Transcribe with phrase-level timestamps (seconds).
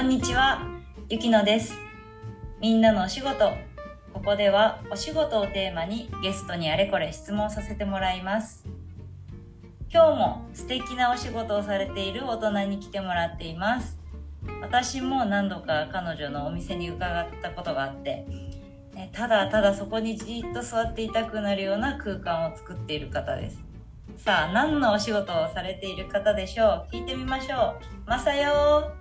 [0.00, 0.66] こんにちは、
[1.10, 1.74] ゆきのです。
[2.58, 3.52] みんなのお仕事。
[4.14, 8.64] ここではお仕事をテーマにゲストにあれこれ質問させてもらいます。
[9.92, 14.00] 今日も素敵なお仕事をされている大人に来てもらっています。
[14.62, 18.24] 私も何度か彼女のお店に伺ったことがあって、
[19.12, 23.62] ただただそこにじっと座っていたくなるような空間を作っている方です。
[24.16, 26.96] さあ、何のお仕事をされている方でしょう？
[26.96, 27.74] 聞いてみましょ
[28.06, 28.08] う。
[28.08, 28.92] まさよ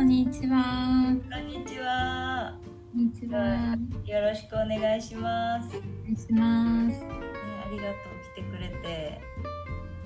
[0.00, 1.14] こんにちは。
[1.30, 2.56] こんにちは。
[2.90, 3.76] こんにちは。
[4.06, 5.74] よろしくお願いします。
[5.74, 7.04] ね、お願いします。
[7.04, 9.20] ありがとう来てくれて。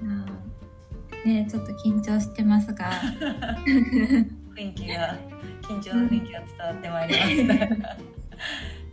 [0.02, 2.90] あねちょっと緊張してますが。
[4.56, 5.16] 雰囲気が
[5.62, 7.96] 緊張の雰囲気が伝わってまいりました。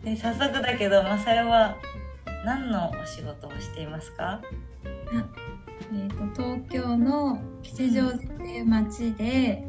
[0.04, 1.78] で 早速だけど、まさよは
[2.44, 4.40] 何のお仕事をしていますか？
[5.92, 9.64] えっ、と東京の吉祥寺っていう町で、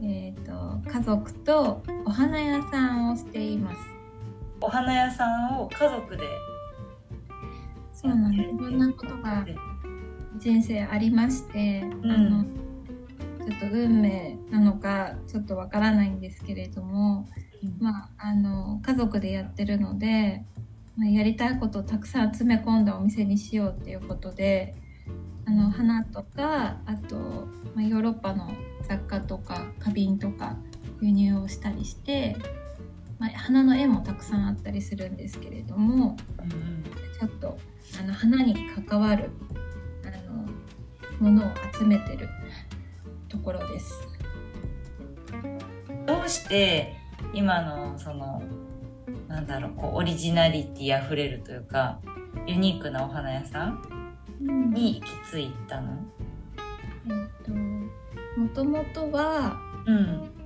[0.00, 0.47] えっ、と
[0.86, 3.78] 家族とお花屋さんをしています。
[4.60, 6.24] お花屋さんを家族で。
[7.92, 8.50] そうなんです。
[8.50, 9.44] いろんなことが
[10.38, 12.44] 人生ありまして、うんあの
[13.48, 17.26] ちょっと運命なのかちょっとわからないんですけれども、
[17.80, 20.44] まああの家族でやってるので、
[20.96, 24.74] まあ、やりたいことをたくさん詰め込んだお店にしようっていうことで、
[25.46, 27.16] あの花とかあと、
[27.74, 30.56] まあ、ヨーロッパの雑貨とか花瓶とか
[31.00, 32.36] 輸入をしたりして、
[33.18, 36.16] まあ、花の絵もたくさんあったりするんですけれども。
[36.38, 36.84] うん
[37.18, 37.58] ちょっと
[38.00, 38.54] あの花に
[38.86, 39.30] 関わる
[40.04, 42.28] あのものを集めてる
[43.28, 43.92] ところです。
[46.06, 46.94] どうして
[47.34, 48.40] 今のその
[49.26, 51.98] なんだろうこうオリジナリティあふれるというか
[52.46, 53.82] ユニークなお花屋さん
[54.40, 55.98] うんに行き着いたの？
[57.08, 60.37] えっともともとはうんえっと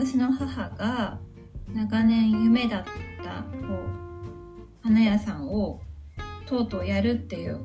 [0.00, 1.18] 私の母が
[1.74, 2.84] 長年夢だっ
[3.22, 5.82] たこう花屋さんを
[6.46, 7.60] とうとうやるっていう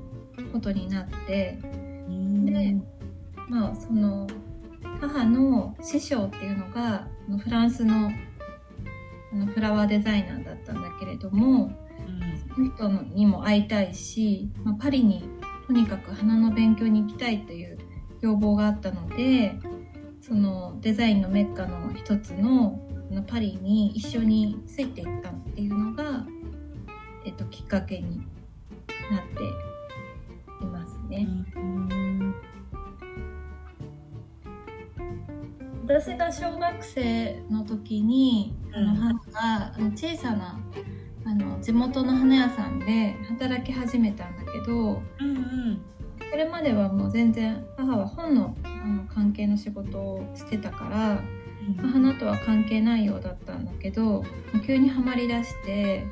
[0.52, 1.58] ことになって
[2.10, 2.76] で
[3.48, 4.28] まあその
[5.00, 7.08] 母の師匠っていうのが
[7.42, 8.12] フランスの
[9.32, 11.72] あのフラワーデザイナーだったんだけれども
[12.54, 15.24] その人にも会いたいし、まあ、パリに
[15.68, 17.78] とにかく花の勉強に行きたいという
[18.20, 19.58] 要望があったので
[20.28, 22.80] そのデザインのメッカの一つの
[23.28, 26.26] パリに一緒についていったっていうのが、
[27.24, 28.18] えっと、きっかけに
[29.12, 31.28] なっていますね。
[31.56, 32.36] うん
[35.84, 40.60] 私が小学生の時に、あのうん母が小さな
[41.24, 44.74] あの地元の花屋さんで働き始めたんだけど
[45.20, 45.82] うんうん
[46.32, 48.58] それまではもう全然母は本の
[49.16, 54.24] 関係の仕事をしてたから、まあ花とは関係ないようだったんだけど
[54.68, 56.06] 急にはまりだして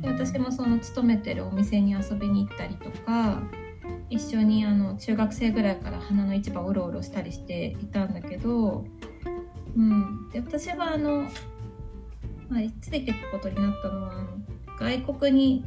[0.00, 3.42] で私もその勤めてるお店に遊びに行ったりとか
[4.10, 8.84] 一緒にあの中学生ぐらいから花の市場をうろうろしたりしていたんだけど、
[9.76, 11.22] うん、で私はあの、
[12.48, 14.12] まあ、ついていくことになったのは
[14.78, 15.64] 外国に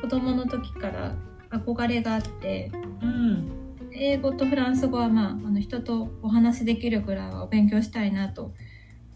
[0.00, 1.14] 子供の時から
[1.50, 2.72] 憧れがあって
[3.02, 3.61] うん
[3.94, 8.52] 英語とフランス語は、まあ、あの人とお話しできるぐらいはお勉強したいなと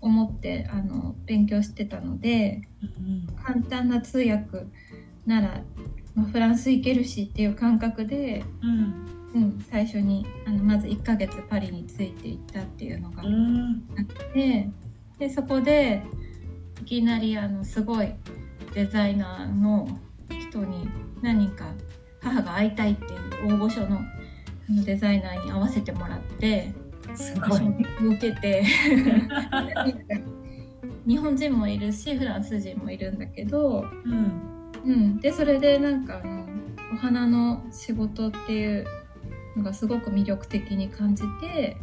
[0.00, 2.62] 思ってあの勉強してたので。
[2.80, 3.16] うん
[3.46, 4.66] 簡単な通訳
[5.24, 5.62] なら、
[6.16, 13.82] まあ、フランス行けるしっていう感覚で、うんうん、最初にあのまず1ヶ月パリについていったっていうのがあっうん
[14.34, 14.68] て
[15.18, 16.02] でそこで
[16.82, 18.14] いきなりあのすごい
[18.74, 19.88] デザイナーの
[20.28, 20.88] 人に
[21.22, 21.66] 何人か
[22.20, 23.16] 母が会いたいってい
[23.48, 24.00] う応募書の
[24.68, 26.72] あのデザイナーに会わせてもらって
[27.14, 27.60] すごい。
[28.14, 28.64] 受けて
[31.06, 36.46] 日本人もいるしフランス人もいるんだけど、うんうん、でそれでなんかあの
[36.92, 38.86] お花の仕事っていう
[39.56, 41.76] のがすごく魅力的に感じて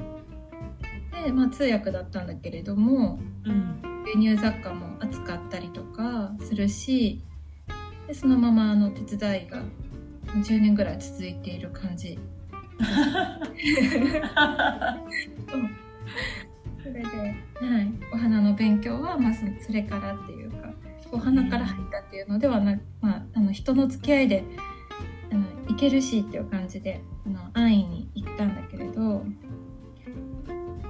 [1.24, 3.81] で、まあ、通訳だったんだけれどもうん
[4.13, 7.24] 輸入雑貨も扱ったりとかするし
[8.08, 9.63] でそのままあの手伝いが
[10.28, 12.19] 10年ぐらい続いている感じ。
[16.81, 20.74] それで、はい、お花の勉強は、まあ、そそれからっていうか
[21.12, 24.44] お花から入ったっていうのではなく、まあ、あの人の付き合いで
[25.31, 29.24] あの行けるしっていう感じであの安易に行ったんだけれど、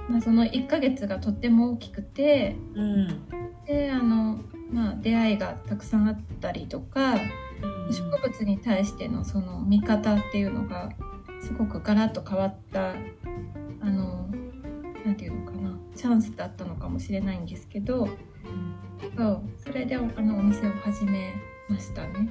[0.08, 3.44] まあ、その1ヶ月がとっても大きくてうん。
[3.66, 4.40] であの、
[4.70, 7.16] まあ、出会いがたくさんあったりとか
[7.90, 10.90] 植物に対してのその見方っていうのが
[11.44, 12.94] すごくガラッと変わったあ
[13.90, 14.28] の
[15.04, 18.08] なんていうのかなチャンスだったのかもしれないんですけど、
[19.16, 21.34] そうそれであのお店を始め
[21.68, 22.30] ましたね。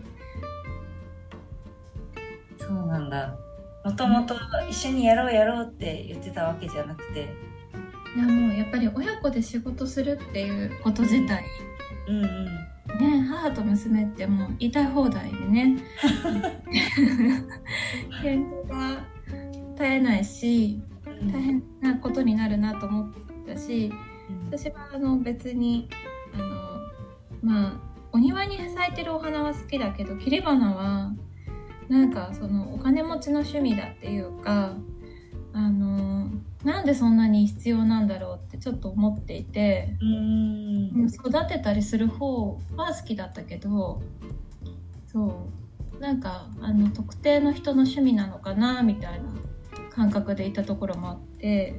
[2.57, 3.37] そうなんだ。
[3.85, 4.35] もともと
[4.67, 7.29] 一緒にやろうやろうって言ってたわけじゃなくて。
[8.15, 11.43] いやもうやっぱり親子で仕事するっていうこと自体、
[12.07, 12.45] うんうん。
[12.99, 15.77] ね母と娘ってもう言いたい放題でね。
[18.21, 19.02] 喧嘩が
[19.83, 20.79] 絶えないし
[21.29, 23.11] 大変なことになるなと思っ
[23.45, 23.91] たし
[24.47, 25.89] 私はあの別に
[26.33, 26.45] あの
[27.41, 27.79] まあ
[28.13, 31.11] お庭に咲いてるお花は好きだけど切り花は
[31.89, 34.77] なんかそのお金持ちの趣味だっていうか
[35.51, 36.29] あの
[36.63, 41.07] なんでそんなに必要なんだろうってちょっと思っていて、うん。
[41.07, 44.01] 育てたりする方は好きだったけど
[45.11, 45.49] そ
[45.97, 45.99] う。
[45.99, 49.33] なんかあの特定の人の趣味なのかなみたいな
[49.95, 51.75] 感覚でいたところもあって。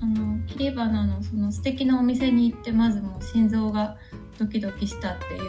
[0.00, 3.96] あの切り花のその素敵なお店に行ってまずもう心臓が
[4.38, 5.42] ドキドキしたっていう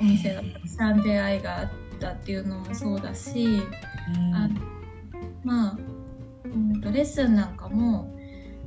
[0.00, 1.70] お店がたくさん出会いがあっ
[2.00, 3.62] たっていうのもそうだし、
[4.34, 4.60] あの
[5.44, 5.78] まあ、
[6.44, 8.12] うんとレッスンなんかも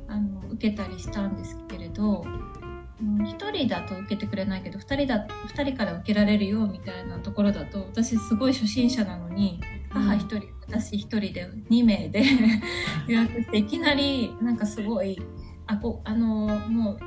[0.08, 2.63] あの受けたりしたんですけれど、うん、
[3.02, 9.60] 1人だと受けてくれないけど2人だ2人から受けられるよみたいなところだと私すごい初心者なのに
[9.90, 12.22] 母1人、私1人で2名で
[13.08, 15.20] 予約していきなりなんかすごい
[15.66, 16.98] あこあのも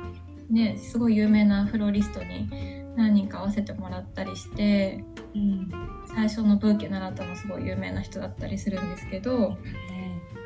[0.50, 2.48] うねすごい有名なフローリストに
[2.96, 5.04] 何人か会わせてもらったりして
[5.34, 5.70] うん。
[6.08, 9.56] 最初のブーケ習ったのすごい有名な人だったりするんですけど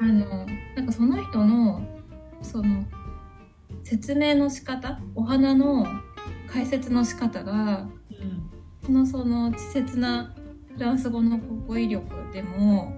[0.01, 0.47] あの
[0.77, 1.83] なんかその人の
[2.43, 2.85] その
[3.85, 5.87] 説明の仕方お花の
[6.49, 7.89] 解説の仕方が
[8.85, 10.35] そのその稚拙な
[10.75, 12.93] フランス語の語彙力でも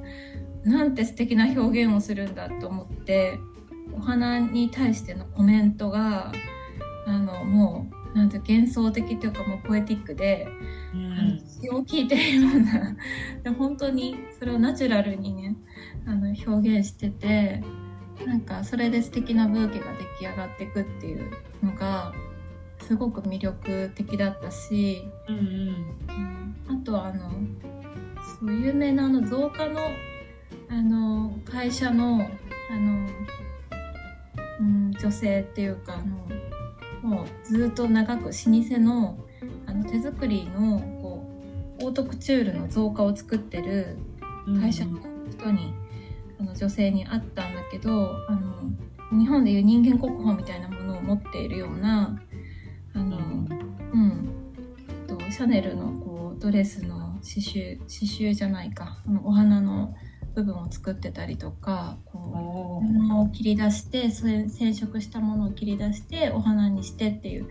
[0.64, 3.38] なんて素敵な表現をするんだと思って
[3.92, 6.32] お花に対してのコメントが
[7.06, 10.46] あのもうなんて幻想的というかもうポエティックで、
[10.92, 12.60] あの詩を聞いてるよう
[13.44, 15.56] な本当にそれをナチュラルにね
[16.06, 17.62] あの表現してて
[18.26, 21.30] なんかそれで素敵なブーケが出来上がっていくっていう
[21.62, 22.12] のが
[22.80, 26.80] すごく魅力的だったし、うんうん。
[26.80, 27.30] あとはあの
[28.40, 29.80] そう有名なあの造花の
[30.68, 32.28] あの会社の
[32.70, 33.08] あの、
[34.60, 36.26] うん、女性っていうかあの
[37.02, 39.18] もうずっと長く老舗の
[39.66, 41.24] あの手作りのこ
[41.80, 43.98] うオートクチュールの造花を作ってる
[44.46, 44.98] うん会社の
[45.30, 45.83] 人に、あ
[46.44, 52.20] の女性に会ったんだけどあの日本でいう人間国宝みたいなものを持っているような
[52.94, 53.18] あの、
[53.92, 59.94] うん、とシャネルのこうドレスの刺繍刺繍じゃないかあのお花の
[60.34, 67.48] 部分を作ってたりとかこおう布を切り出して染色したものを切り出してお花にしてっていう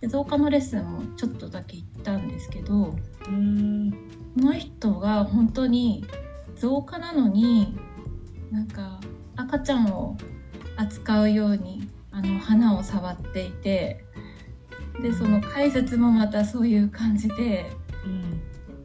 [0.00, 2.96] で造花のレッスンもちょっとだけ行ったんですけど
[3.28, 3.92] うん。
[4.34, 6.04] この人が本当に
[6.56, 7.78] 造花なのに
[8.54, 9.00] なんか
[9.34, 10.16] 赤ちゃんを
[10.76, 14.04] 扱うようにあの花を触っていて
[15.02, 17.72] でその解説もまたそういう感じで、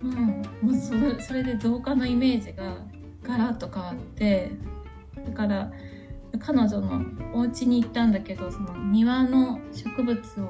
[0.01, 0.09] うん。
[0.09, 2.77] うん、もうそれそれで造花のイメージが
[3.21, 4.49] ガラッと変わって
[5.23, 5.71] だから
[6.39, 10.45] 彼女のお家に行ったんだけどその庭の植物を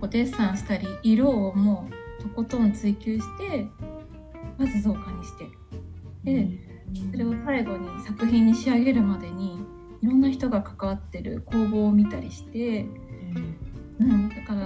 [0.00, 1.88] こうデッサンしたり色をも
[2.18, 3.68] うとことん追求して
[4.58, 5.46] まず造花にして。
[6.24, 6.69] で
[7.10, 9.60] それを最後に作品に仕上げるまでに
[10.02, 12.86] いろんな人が関わってる工房を見たりして、
[14.00, 14.60] うん、だから、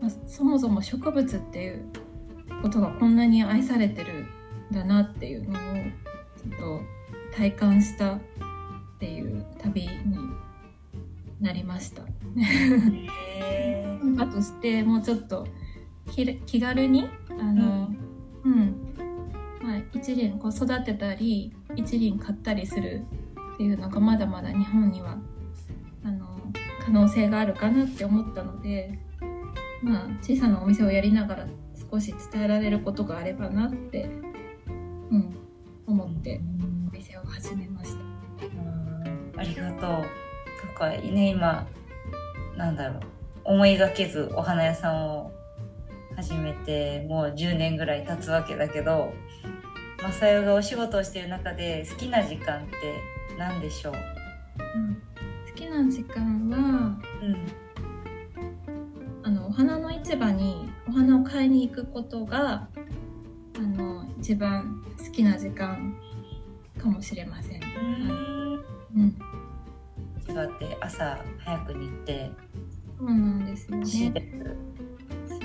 [0.00, 1.84] まあ、そもそも植物っていう
[2.62, 4.26] ことがこんなに愛されてる
[4.70, 5.62] んだなっていうのを
[6.36, 8.20] ちょっと体感したっ
[8.98, 9.88] ていう旅に
[11.40, 12.02] なりました。
[12.36, 15.46] へー だとしてもうちょっと
[16.10, 17.77] 気気軽にあの、うんまあ、
[20.00, 23.02] 一輪こう育てたり一輪買ったりする
[23.54, 25.18] っていうのがまだまだ日本には
[26.04, 26.26] あの
[26.84, 28.96] 可能性があるかなって思ったので、
[29.82, 31.46] まあ、小さなお店をやりながら
[31.90, 34.08] 少し伝えられることがあればなって、
[35.10, 35.36] うん、
[35.86, 36.40] 思って
[36.88, 39.40] お店を始めました。
[39.40, 40.04] ありがとう。
[40.60, 41.66] そっかね今
[42.56, 43.02] なんだろう
[43.44, 45.32] 思いがけずお花屋さんを
[46.16, 49.12] 始めてもう10年ぐらい経つわけだけど
[50.02, 52.74] マサヨがお仕事をしている中で好きな時間って
[53.36, 53.94] 何でしょう、
[54.76, 55.02] うん。
[55.48, 57.36] 好きな時間はうん。
[59.24, 62.68] あのお花の市場にお花を買いに行くことが
[63.56, 65.96] あの一番好きな時間
[66.78, 67.62] かもしれません。
[68.96, 69.08] うん。
[70.44, 72.30] って朝早くに行って
[72.98, 74.12] そうなんですよね。
[75.28, 75.40] そう。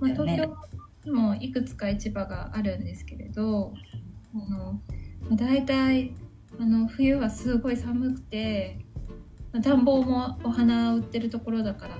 [0.00, 0.56] まあ、東京
[1.36, 3.74] いくつか市場があるんですけれど、
[4.34, 4.80] あの
[5.28, 6.14] まあ大体
[6.58, 8.78] あの冬はすごい寒くて、
[9.52, 11.96] まあ暖房もお花売ってるところだから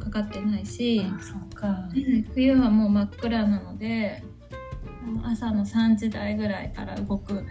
[0.00, 1.88] かかってないし、あそうか
[2.34, 4.22] 冬はもう真っ暗なので
[5.24, 7.44] 朝の3時台ぐらいから動く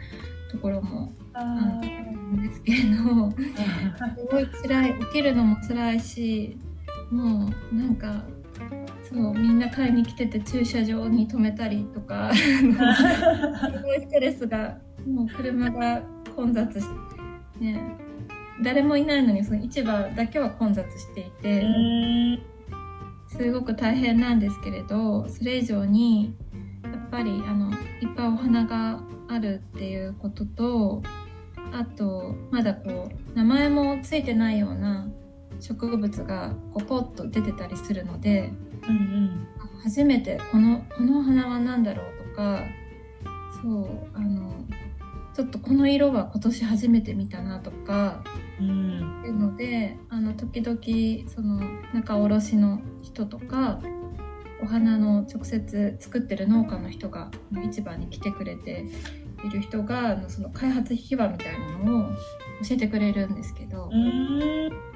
[0.51, 6.57] ところもああるんですけれどすごい辛い起きるのも辛いし
[7.11, 8.23] もうなんか
[9.15, 12.63] そうみんな買いに来てて駐車場に止めたりとかす
[13.81, 16.01] ごいストレスがもう車が
[16.35, 16.85] 混雑し
[17.59, 17.95] てね
[18.61, 21.65] 誰もいないのにその市場だけは混雑していて。
[23.27, 26.35] すごく大変なんですけれどそれ以上に
[26.83, 31.03] やっぱりあのいっぱいお花があるっていうことと
[31.73, 35.09] あとまだこう名前もついてないような
[35.59, 38.53] 植物がこうポッと出てたりするので
[38.89, 39.47] うん
[39.83, 42.63] 初めてこのこのお花は何だろうとか
[43.61, 44.65] そうあの
[45.35, 48.23] ちょっとこの色は今年初めて見たなとか
[48.59, 49.19] うん。
[49.19, 51.61] っていうのであの時々その
[51.93, 53.79] 仲卸の人とか
[54.61, 58.85] お花の直接作ってる農家の人が市場に来てくれて
[59.43, 62.15] いる人がその開発秘話みたいなのを教
[62.71, 64.94] えてくれるんですけど、うん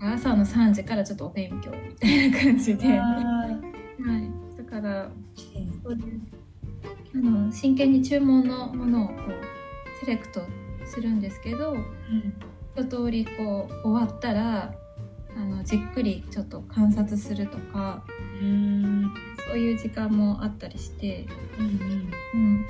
[0.00, 3.58] 朝の3時からちょっとお勉強みたいな感じで、はは
[4.18, 4.56] い。
[4.56, 5.10] だから
[7.12, 10.42] あの真剣に注文のものをこうセレクト
[10.86, 11.76] するんですけど
[12.76, 14.74] 一通りこう終わったら
[15.36, 18.02] あのじっくりちょっと観察するとか
[18.40, 19.12] うん。
[19.50, 21.26] そういう時間もあったりして、
[21.58, 22.66] うんうん。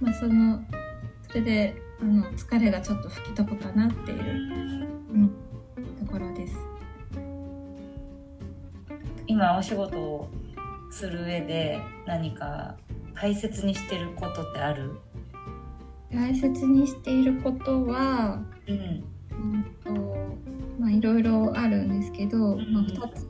[0.00, 0.62] まあ、その
[1.28, 4.20] それであの疲れがちょっと吹き飛ぶかなっていう、
[5.12, 5.34] うん、
[9.34, 10.28] 今お仕事を
[10.92, 12.76] する上で何か
[13.16, 14.92] 大切にしてることってある？
[16.12, 19.04] 大切にしていることは、うん。
[19.32, 19.90] うんと
[20.78, 22.72] まあ、いろいろあるんですけど、ん。
[22.72, 23.26] まあ、2つ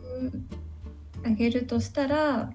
[1.20, 2.52] 挙げるとしたら、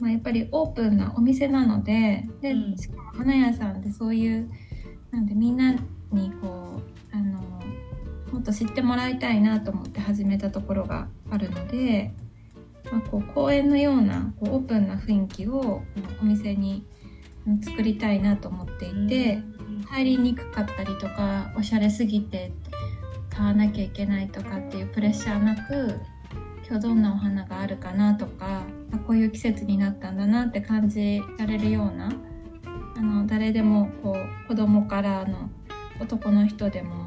[0.00, 2.76] まあ、やっぱりオープンなお店なのででうん。
[2.76, 4.50] しかも花屋さんでそういう
[5.12, 5.72] なんでみんな
[6.10, 7.01] にこう
[8.42, 12.12] っと知ってもらいたいなと思って始めたところがあるので、
[12.90, 15.82] まあ、こう公園のようなこうオープンな雰囲気を
[16.20, 16.84] お店に
[17.46, 19.42] うん作りたいなと思っていて。
[19.92, 22.52] 入りにくかったりとかおしゃれすぎて
[23.30, 26.00] 買わなきゃいけないとかっていうプレッシャーなく
[26.66, 32.12] 今日どんなお花があるかなとかあこういう季節になったんだなって感じられるような
[32.96, 35.50] あの誰でもこう子供からあの
[36.00, 37.01] 男の人でも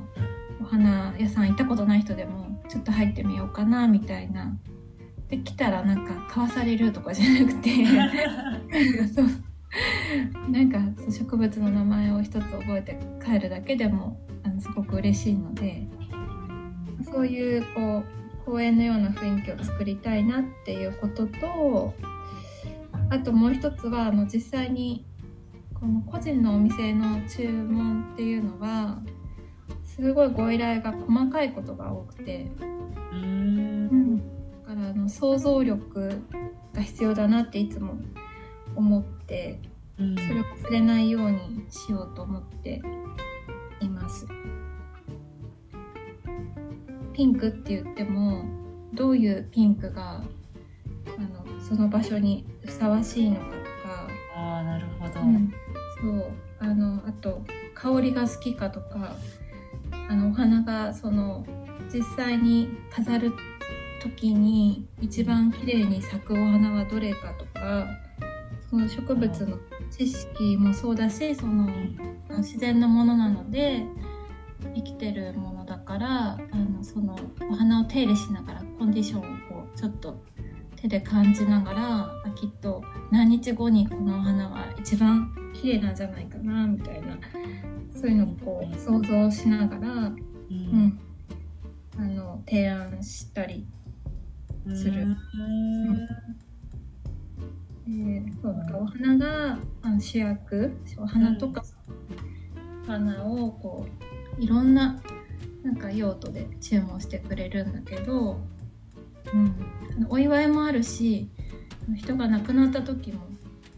[0.65, 4.57] お花屋さん行ったことない人でもちょっと入ってみようかなみたいな。
[5.29, 7.69] で来たらなんか買わされるとかじゃなくて
[9.13, 10.79] そうなんか
[11.11, 15.87] 植物の名前を一つ覚えて帰るだけでもあのすごく嬉しいので
[17.03, 18.03] そういうこ
[18.43, 21.93] う公園のような雰囲気を作りたいなっていうことと
[23.09, 25.07] あともう一つはあの実際に
[25.73, 29.01] この個人のお店の注文っていうのは
[29.95, 32.47] すごいご依頼が細かいことが多くて。
[33.13, 34.17] うん。
[34.17, 34.23] だ
[34.67, 36.21] からあの想像力
[36.73, 37.95] が必要だなっていつも
[38.75, 39.61] 思って
[39.97, 40.15] うん。
[40.15, 42.81] それを忘れないようにしようと思って
[43.79, 44.27] います。
[47.13, 48.43] ピンクって言っても
[48.93, 53.57] どういうピンクがあのその場所にふさわしいのかとか、
[54.35, 55.53] ああなるほど、うん。
[56.01, 56.31] そう。
[56.59, 59.15] あのあと香りが好きかとか
[60.35, 61.45] 花がその
[61.91, 63.31] 実際に飾る
[64.01, 67.87] 時に一番綺麗に咲くお花はどれかとか
[68.69, 69.57] その植物の
[69.89, 71.67] 知識もそうだしその
[72.37, 73.83] 自然なものなので
[74.75, 77.17] 生きてるものだからあのその
[77.49, 80.21] お花を手入れしながらコンディションをこうちょっと
[80.75, 87.17] 手で感じながらきっと何日後にこのお花は一番綺麗なんじゃないかなみたいな
[87.95, 90.15] そういうのをこう想像しながら、う
[90.49, 90.85] うん。
[90.85, 90.99] ん、
[91.97, 93.65] あの提案したり
[94.73, 95.03] する。
[95.03, 95.15] うん
[97.87, 101.63] でそうなんかお花があの主役お花とか
[102.83, 103.85] お花をこ
[104.39, 104.99] ういろんな
[105.63, 108.39] なんか用途で注文してくれるんだけど、
[109.31, 111.29] うん、お祝いもあるし
[111.95, 113.27] 人が亡くなった時も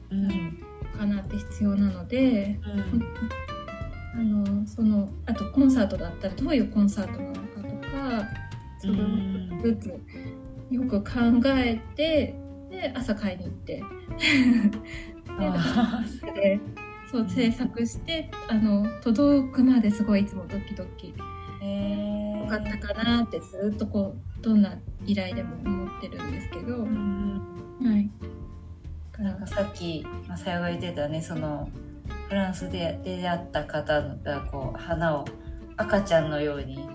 [0.09, 0.63] うん。
[0.97, 3.03] かなって必要なのでうん
[4.17, 8.27] あのそのあとコンサートだったらどういうコンサートなのかとか
[8.79, 9.87] そのうんずつ
[10.71, 11.11] よく考
[11.45, 12.35] えて
[12.69, 13.83] で朝買いに行って。
[15.39, 16.59] あで
[17.11, 21.13] そう制作してあの届くまですごいいつもドキドキよ
[22.49, 28.09] かったかなってずっとこうどんな依頼でも思ってるんですけど、うはんい。
[29.19, 31.69] なんかさっきマサヨが言ってたねその
[32.27, 35.25] フランスで出会った方がこう花を
[35.77, 36.89] 赤ちゃんのように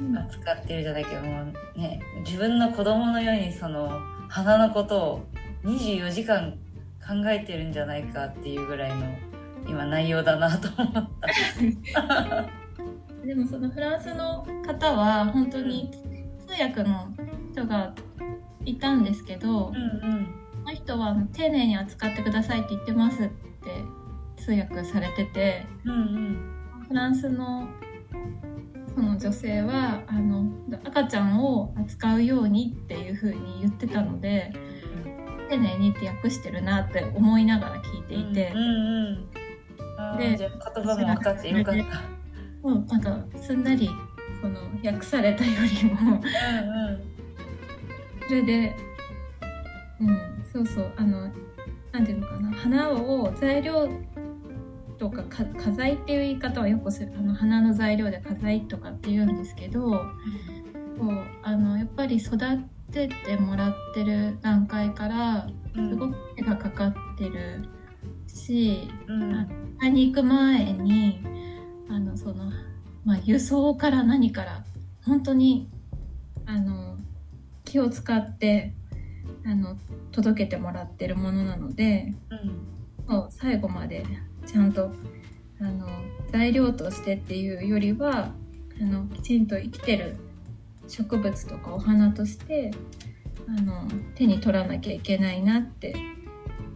[0.00, 1.44] うん扱ってるじゃないけども
[1.76, 5.26] ね自分の子供のようにその花のことを
[5.64, 6.58] 24時間
[7.06, 9.06] 考えてるんじゃないかっていうぐらいの
[9.66, 12.44] 今内容だなと思った。
[13.24, 15.90] でもそのフランスの方は本当に
[16.46, 17.08] 通訳の
[17.52, 17.94] 人が
[18.66, 23.30] いたんですけど、うんうんその人は丁寧に扱ってくださいって言ってますって
[24.36, 26.54] 通訳されててうんうん。
[26.88, 27.68] フランスの
[28.94, 30.44] その女性はあの
[30.84, 34.52] 赤ちゃんを扱うようにっていう風に言ってたので
[35.48, 38.52] 丁寧にって訳してるなって思いながら聞いていて。
[38.54, 38.66] うん、うん
[39.06, 40.18] うん。
[40.18, 40.48] で言
[40.84, 41.82] 葉も分かってよかった。
[42.68, 43.88] もうなんかすんなり
[44.40, 45.50] その訳されたよ
[45.82, 46.00] りも。
[46.00, 47.14] うんうん。
[48.26, 48.76] それで
[50.00, 51.30] うんそうそうあの
[51.92, 53.88] なんていうのかな花を材料
[54.98, 62.38] とかか花材っていう言い方はよくするあの花の材料で花材とかって言うんですけどこうあのやっぱり育
[62.92, 65.90] ててもらってる段階からうん。
[65.90, 67.64] すごく手がかかってる
[68.26, 69.48] しうん。
[69.80, 71.20] 買いに行く前に
[71.90, 72.52] あのその、
[73.04, 74.64] まあ、輸送から何から
[75.04, 75.68] 本当に
[76.46, 76.96] あの
[77.64, 78.72] 気を使って
[79.44, 79.76] あの
[80.12, 82.74] 届けてもらってるものなのでうん。
[83.30, 84.04] 最後まで
[84.46, 84.90] ちゃんと
[85.60, 85.86] あの
[86.30, 88.32] 材料としてっていうよりは
[88.80, 90.16] あのきちんと生きてる
[90.88, 92.72] 植物とかお花として
[93.46, 95.94] あの手に取らなきゃいけないなって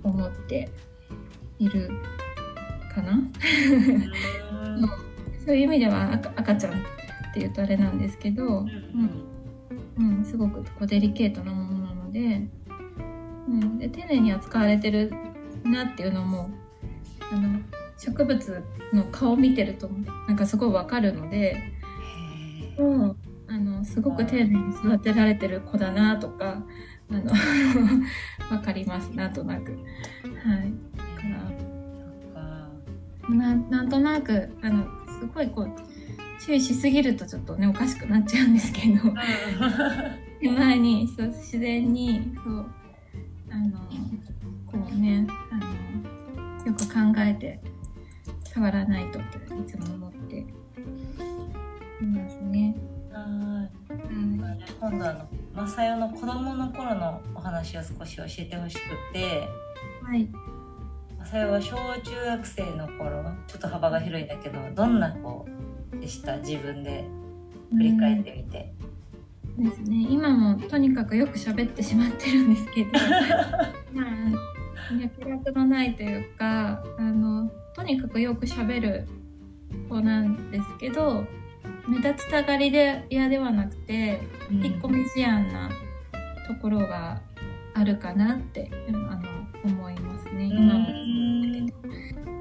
[0.02, 0.70] 思って
[1.58, 1.90] いる
[2.94, 3.12] かな。
[3.12, 3.32] うん。
[5.44, 6.76] そういう意味では赤赤ちゃんっ
[7.34, 8.66] ていうとあれなんですけど、
[9.98, 12.48] うん、すごくこうデリケートなものなので,、
[13.48, 15.12] うん、で丁寧に扱われてる
[15.64, 16.50] なっていうのも
[17.32, 17.60] あの
[17.96, 18.62] 植物
[18.92, 19.88] の顔を見てると
[20.26, 22.82] なんかすごいわかるので、へー。
[22.82, 23.16] うん、
[23.48, 26.62] あのすごく丁寧に育てられてる子だなとか
[27.10, 27.32] あの
[28.50, 29.08] わかります。
[29.14, 29.72] なんとなく。
[29.72, 30.72] はい。
[33.30, 34.86] ななんとなくあの
[35.20, 35.70] すごいこう
[36.40, 39.00] 注意しすぎるとちょっとねおかしくなっちゃうんですけど
[40.40, 42.66] 手前にそう自然にそう
[43.50, 43.78] あの
[44.66, 45.26] こうね
[46.66, 47.60] よく考えて
[48.44, 50.44] 触らないとっていつも思ってい
[52.06, 52.74] ますね。
[53.12, 54.42] はい。
[54.42, 58.80] はい今度あのマサヨの子供の頃のお話を少し教えてほしく
[59.12, 59.48] て。
[60.02, 60.28] はい。
[61.18, 65.46] マサヨは小中学生の頃ちょっと幅が広いんだけどどんな子
[66.00, 66.36] でした？
[66.38, 67.04] 自分で
[67.72, 68.72] 振り返ってみて。
[69.58, 70.06] ですね。
[70.08, 72.90] 今もとにかくよく喋ってしまってるんですけど。
[73.92, 74.57] まあ
[74.92, 79.08] 脈絡のないというかあのとにかくよく喋る
[79.88, 81.24] 子なんですけど
[81.86, 85.70] 目立ちたがりで嫌ではなくてうん引っ込み思案な
[86.46, 87.20] ところが
[87.74, 89.28] あるかなってあの
[89.64, 90.88] 思いますね今も。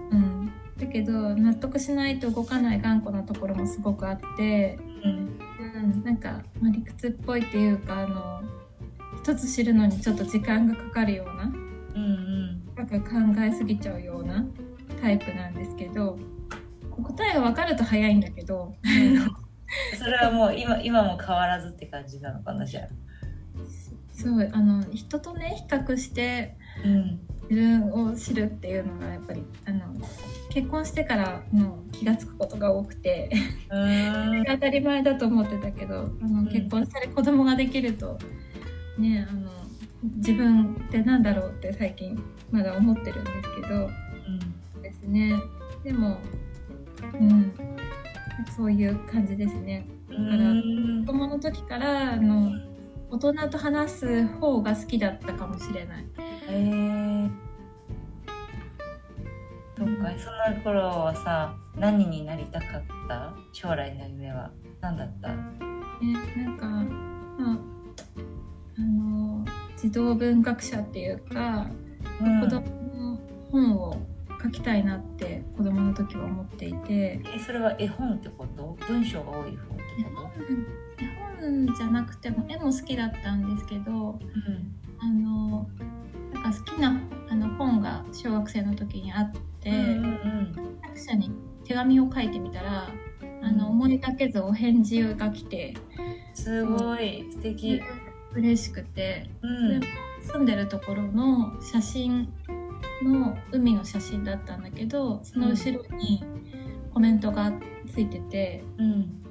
[0.09, 4.79] うん、だけど納得しないと動かない頑固なところもすごくあって。
[5.03, 5.39] うん
[5.77, 8.41] うん、なんか、まあ、理屈っぽいっていうかあの
[9.17, 11.66] 一つ知るのにちょっと時間がかかるような
[12.77, 14.45] なんか考えすぎちゃうような
[15.01, 16.17] タイプなんですけど
[17.03, 18.75] 答えが分かると早いんだけど
[19.97, 22.87] それはもう今今も変わらずって感じなのかなじゃあ。
[24.13, 29.95] そうあの人とね比較してうん自分を知るっていうのがやっぱりあの
[30.49, 33.31] 結婚してからの気が付くことが多くて
[33.69, 36.47] 当たり前だと思ってたけどあのん。
[36.47, 38.17] 結婚したり子供ができると
[38.97, 39.51] ねあの
[40.17, 43.89] 自分ってなんだろうって最近まだ思ってるんですけど
[44.81, 45.33] ですね。
[45.83, 46.17] でも
[47.13, 47.53] うん。
[48.55, 49.87] そういう感じですね。
[50.09, 51.05] うんだからうん。
[51.05, 52.51] 子供の時からあの
[53.09, 56.05] 大人と話す方が好きだったかもしれない。
[56.49, 57.29] へえ
[59.77, 60.11] そっか。
[60.17, 63.33] その頃はさ何になりたかった？
[63.53, 64.51] 将来の夢は。
[64.81, 65.29] 何だった？
[65.29, 65.35] ね、
[66.35, 67.57] なんか、まあ、
[68.77, 71.67] あの児童文学者っていうか、
[72.21, 72.41] うん。
[72.41, 73.19] 子供
[73.51, 74.01] 本を
[74.43, 77.21] 書きたいなって子供の時は思っていて。
[77.33, 78.77] えそれは絵本ってこと？
[78.87, 79.55] 文章が多い本って
[80.15, 80.29] こ
[80.99, 84.19] 絵本じゃなくても絵も好きだったんですけどと
[84.99, 85.67] あの
[86.33, 86.99] なんか好きな
[87.29, 90.79] あの本が小学生の時にあって、うんうんうん。
[90.95, 91.31] 作者に
[91.63, 92.89] 手紙を書いてみたら
[93.41, 95.75] あの思いがけずお返事が来て。
[96.33, 97.25] すごい。
[97.31, 97.81] 素敵。
[98.33, 99.29] 嬉しくて。
[99.41, 99.81] うん
[100.27, 102.33] 住んでるところの写真
[103.03, 106.23] の海の写真だったんだけどその後ろに
[106.93, 107.51] コメントが
[107.91, 109.23] ついててうん。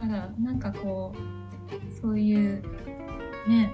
[0.00, 2.62] だからなんかこうそういう
[3.48, 3.70] ね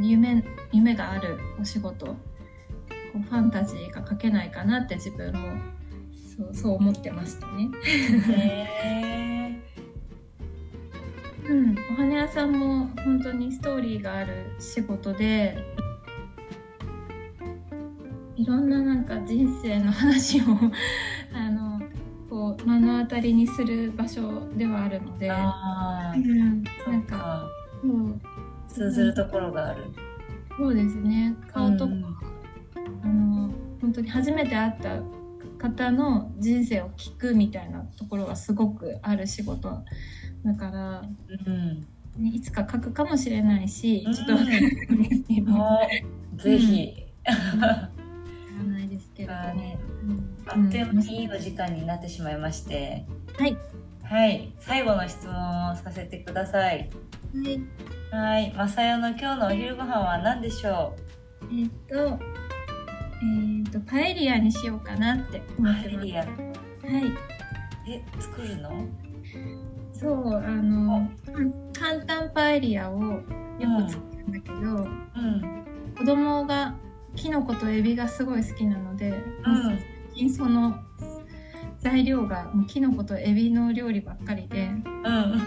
[0.00, 2.06] 夢夢があるお仕事。
[2.06, 2.14] こ
[3.16, 5.38] うファンタジーが書けないかなって自分も
[6.36, 7.70] そうそう思ってましたね。
[8.28, 9.62] へ
[11.48, 15.73] うん、お花屋さんも本当にストーリーがある仕事で
[18.36, 20.44] いろんななんか人生の話を
[21.32, 21.80] あの
[22.28, 27.48] こう目の当たりにする場所ではあるので、うん、そなんか
[27.80, 28.20] そう。
[28.68, 29.84] 通ずるところがある。
[30.58, 31.36] そうですね。
[31.52, 32.04] 顔とか、うん。
[33.04, 35.00] あの本当に初めて会った
[35.58, 39.68] 方の人生を聞くみたいなところがすごくある仕事
[40.44, 41.02] だから、
[41.46, 41.86] うん。
[42.16, 45.52] ねいつか書くかもしれないし、うんちょっとわかんないですけど。
[46.36, 47.04] ぜひ。
[47.24, 47.90] らな
[50.54, 53.04] あっという間にいいお時間になってしまいまして。
[53.36, 53.56] はい。
[54.04, 54.52] はい。
[54.60, 56.88] 最後の質問をさせてください。
[57.34, 57.60] はい。
[58.12, 58.52] はい。
[58.56, 60.94] マサヨの今日のお昼ご飯は何でしょ
[61.42, 65.88] えーっとえーっとパエリアにしようかなってう思ってます。
[65.88, 66.20] パエリア。
[66.20, 66.30] はい。
[67.88, 68.86] え作るの？
[69.92, 71.10] そうあの
[71.72, 73.22] 簡単パエリアをよ
[73.86, 75.94] く作るんだけど、うん。
[75.96, 76.76] 子供が
[77.16, 79.78] キノコとエビがすごい好きなので、うん。
[79.78, 79.78] 最
[80.14, 80.78] 近その
[81.78, 85.46] 材料がもうキノコとエビの料理ばっかりでうん。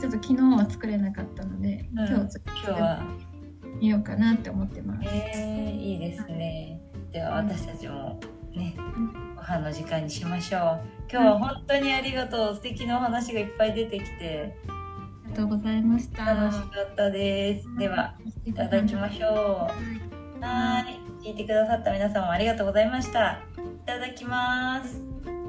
[0.00, 2.08] ちょっと昨日は作れなかったので、うん。
[2.08, 2.94] 今日作今日は。
[2.96, 5.08] ってみようかなって思ってます。
[5.08, 6.80] えー、いいですね。
[7.12, 8.20] では私たちも
[8.54, 8.74] ね
[9.36, 10.80] ご飯の時間にしましょう。
[11.10, 12.54] 今日は本当にありがとう。
[12.54, 14.56] 素敵なお話がいっぱい出てきて。
[14.66, 16.24] ありがとうございました。
[16.24, 17.76] 楽しかったです。
[17.76, 19.30] ではいただきましょう。
[20.40, 21.00] はーい。
[21.22, 23.42] 聞いてくださった皆さんもありがとうございました。
[23.58, 25.39] いただきます。